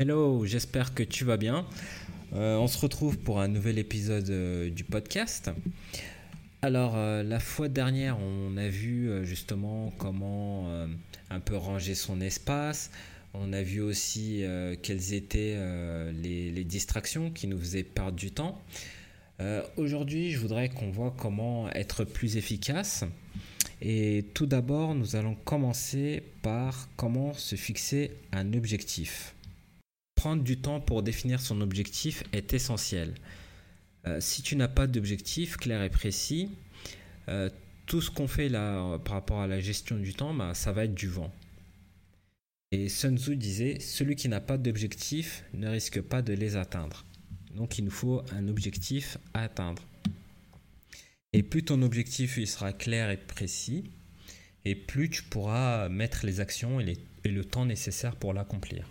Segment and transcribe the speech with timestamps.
[0.00, 1.66] Hello, j'espère que tu vas bien.
[2.32, 5.50] Euh, on se retrouve pour un nouvel épisode euh, du podcast.
[6.62, 10.72] Alors, euh, la fois dernière, on a vu justement comment
[11.28, 12.90] un peu ranger son espace.
[13.34, 14.42] On a vu aussi
[14.82, 15.58] quelles étaient
[16.14, 18.58] les, les, distractions qui nous faisaient perdre du temps.
[19.76, 23.04] Aujourd'hui, je voudrais qu'on voit comment être plus efficace.
[23.82, 29.34] Et tout d'abord, nous allons commencer par comment se fixer un objectif.
[30.20, 33.14] Prendre du temps pour définir son objectif est essentiel.
[34.06, 36.50] Euh, si tu n'as pas d'objectif clair et précis,
[37.30, 37.48] euh,
[37.86, 40.84] tout ce qu'on fait là par rapport à la gestion du temps, bah, ça va
[40.84, 41.32] être du vent.
[42.70, 47.06] Et Sun Tzu disait, celui qui n'a pas d'objectif ne risque pas de les atteindre.
[47.54, 49.82] Donc il nous faut un objectif à atteindre.
[51.32, 53.84] Et plus ton objectif sera clair et précis,
[54.66, 58.86] et plus tu pourras mettre les actions et, le temps nécessaire pour l'accomplir.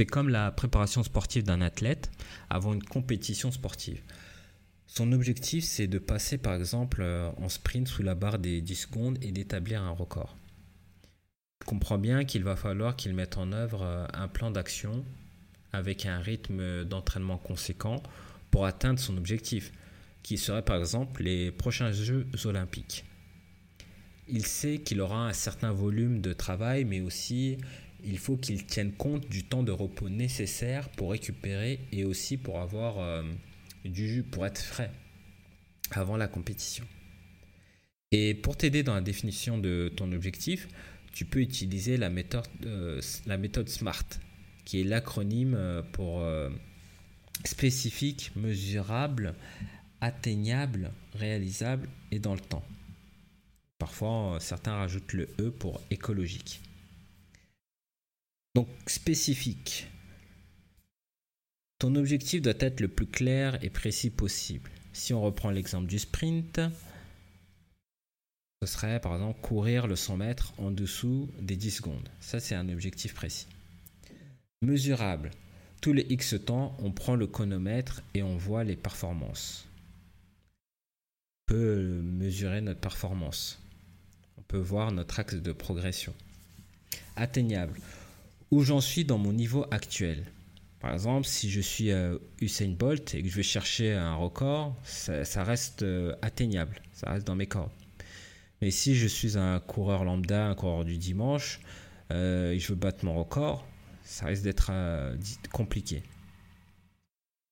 [0.00, 2.12] C'est comme la préparation sportive d'un athlète
[2.50, 4.00] avant une compétition sportive.
[4.86, 8.74] Son objectif, c'est de passer par exemple euh, en sprint sous la barre des 10
[8.76, 10.36] secondes et d'établir un record.
[11.62, 15.04] Je comprends bien qu'il va falloir qu'il mette en œuvre euh, un plan d'action
[15.72, 18.00] avec un rythme d'entraînement conséquent
[18.52, 19.72] pour atteindre son objectif,
[20.22, 23.04] qui serait par exemple les prochains Jeux olympiques.
[24.28, 27.58] Il sait qu'il aura un certain volume de travail, mais aussi
[28.04, 32.60] il faut qu'il tienne compte du temps de repos nécessaire pour récupérer et aussi pour
[32.60, 33.22] avoir euh,
[33.84, 34.90] du jus, pour être frais
[35.90, 36.84] avant la compétition.
[38.12, 40.68] Et pour t'aider dans la définition de ton objectif,
[41.12, 44.04] tu peux utiliser la méthode, euh, SMART,
[44.64, 46.24] qui est l'acronyme euh, pour
[47.44, 49.34] spécifique, mesurable,
[50.00, 52.64] atteignable, réalisable et dans le temps.
[53.78, 56.60] Parfois, certains rajoutent le E pour écologique.
[58.58, 59.86] Donc, spécifique.
[61.78, 64.68] Ton objectif doit être le plus clair et précis possible.
[64.92, 66.60] Si on reprend l'exemple du sprint,
[68.60, 72.08] ce serait par exemple courir le 100 mètres en dessous des 10 secondes.
[72.18, 73.46] Ça, c'est un objectif précis.
[74.60, 75.30] Mesurable.
[75.80, 79.68] Tous les X temps, on prend le chronomètre et on voit les performances.
[81.46, 83.62] On peut mesurer notre performance.
[84.36, 86.12] On peut voir notre axe de progression.
[87.14, 87.78] Atteignable.
[88.50, 90.24] Où j'en suis dans mon niveau actuel.
[90.80, 94.76] Par exemple, si je suis euh, Usain Bolt et que je vais chercher un record,
[94.84, 97.72] ça, reste euh, atteignable, ça reste dans mes cordes.
[98.62, 101.60] Mais si je suis un coureur lambda, un coureur du dimanche,
[102.12, 103.66] euh, et je veux battre mon record,
[104.04, 104.70] ça risque d'être
[105.52, 106.02] compliqué.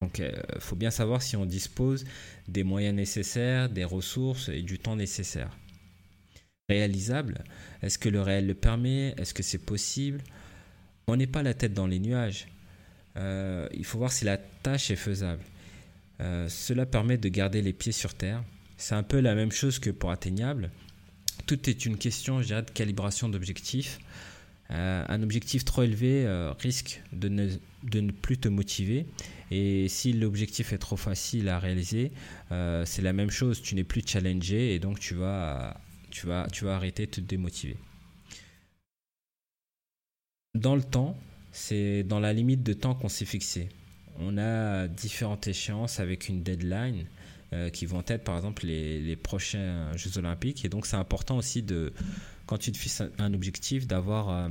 [0.00, 2.04] Donc il faut bien savoir si on dispose
[2.46, 5.50] des moyens nécessaires, des ressources et du temps nécessaire.
[6.68, 7.44] Réalisable,
[7.82, 9.14] est-ce que le réel le permet?
[9.18, 10.22] Est-ce que c'est possible?
[11.08, 12.46] On n'est pas la tête dans les nuages.
[13.16, 15.42] Euh, il faut voir si la tâche est faisable.
[16.20, 18.42] cela permet de garder les pieds sur terre.
[18.76, 20.70] C'est un peu la même chose que pour atteignable.
[21.46, 23.98] Tout est une question, de calibration d'objectifs.
[24.70, 29.06] Euh, un objectif trop élevé euh, risque de ne, plus te motiver.
[29.50, 32.12] Et si l'objectif est trop facile à réaliser,
[32.52, 33.62] euh, c'est la même chose.
[33.62, 35.74] Tu n'es plus challengé et donc tu vas
[36.66, 37.76] arrêter de te démotiver.
[40.58, 41.16] Dans le temps,
[41.52, 43.68] c'est dans la limite de temps qu'on s'est fixé.
[44.18, 47.06] On a différentes échéances avec une deadline
[47.72, 50.64] qui vont être par exemple les, prochains Jeux Olympiques.
[50.64, 51.92] Et donc c'est important aussi de
[52.48, 54.48] quand tu te fixes un objectif, d'avoir euh,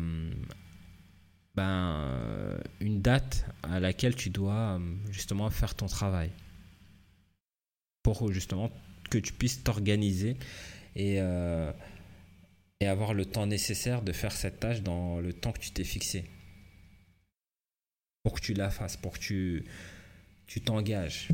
[1.55, 4.79] ben, une date à laquelle tu dois euh,
[5.11, 6.29] justement faire ton travail.
[8.03, 8.71] Pour justement
[9.09, 10.37] que tu puisses t'organiser
[10.95, 11.71] et, euh,
[12.79, 15.83] et avoir le temps nécessaire de faire cette tâche dans le temps que tu t'es
[15.83, 16.25] fixé.
[18.23, 19.63] Pour que tu la fasses, pour que
[20.47, 21.29] tu t'engages.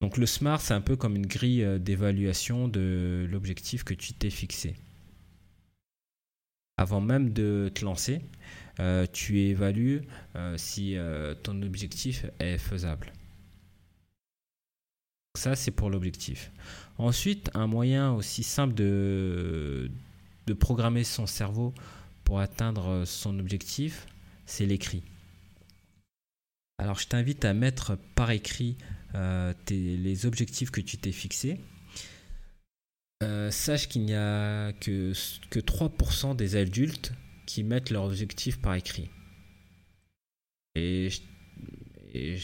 [0.00, 4.12] Donc le SMART, c'est un peu comme une grille euh, d'évaluation de l'objectif que tu
[4.12, 4.76] t'es fixé.
[6.76, 8.20] Avant même de te lancer,
[8.78, 10.02] euh, tu évalues
[10.36, 10.96] euh, si
[11.42, 13.12] ton objectif est faisable.
[15.38, 16.50] Ça, c'est pour l'objectif.
[16.98, 19.88] Ensuite, un moyen aussi simple de,
[20.48, 21.72] de programmer son cerveau
[22.24, 24.08] pour atteindre son objectif,
[24.46, 25.04] c'est l'écrit.
[26.78, 28.78] Alors, je t'invite à mettre par écrit
[29.14, 31.60] euh, les objectifs que tu t'es fixés.
[33.22, 35.12] Euh, sache qu'il n'y a que,
[35.50, 37.12] que 3% des adultes
[37.46, 39.08] qui mettent leurs objectifs par écrit.
[40.74, 41.10] Et,
[42.12, 42.38] et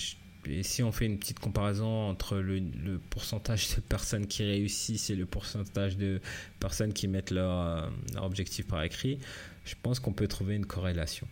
[0.62, 5.26] si on fait une petite comparaison entre le, pourcentage de personnes qui réussissent et le
[5.26, 6.20] pourcentage de
[6.60, 9.18] personnes qui mettent leur, euh, objectif par écrit,
[9.64, 11.26] je pense qu'on peut trouver une corrélation.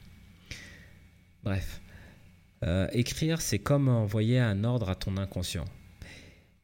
[1.44, 1.81] Bref,
[2.64, 5.64] euh, écrire, c'est comme envoyer un ordre à ton inconscient.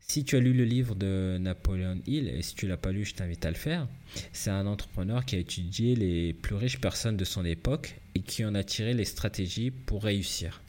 [0.00, 3.04] Si tu as lu le livre de Napoleon Hill, et si tu l'as pas lu,
[3.04, 3.86] je t'invite à le faire,
[4.32, 8.42] c'est un entrepreneur qui a étudié les plus riches personnes de son époque et qui
[8.44, 10.62] en a tiré les stratégies pour réussir.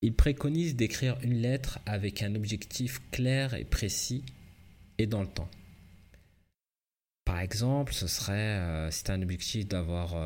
[0.00, 4.22] Il préconise d'écrire une lettre avec un objectif clair et précis
[4.98, 5.48] et dans le temps.
[7.24, 10.16] Par exemple, ce serait, euh, as un objectif d'avoir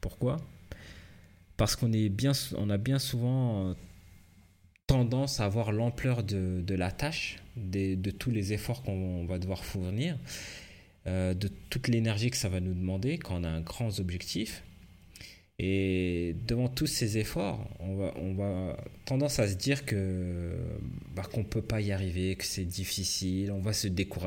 [0.00, 0.38] Pourquoi?
[1.56, 3.74] Parce qu'on est bien, on a bien souvent
[4.88, 10.18] tendance à voir l'ampleur de, la tâche, de tous les efforts qu'on va devoir fournir,
[11.06, 14.64] euh, de toute l'énergie que ça va nous demander quand on a un grand objectif.
[15.60, 20.56] Et devant tous ces efforts, on va, tendance à se dire que
[21.14, 23.88] bah, qu'on peut pas y arriver, que c'est difficile, on va se